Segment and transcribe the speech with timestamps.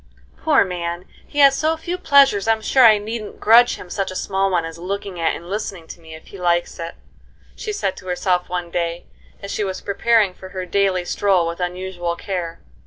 [0.35, 4.15] "Poor man, he has so few pleasures I'm sure I needn't grudge him such a
[4.15, 6.95] small one as looking at and listening to me if he likes it,"
[7.55, 9.05] she said to herself one day,
[9.43, 12.61] as she was preparing for her daily stroll with unusual care.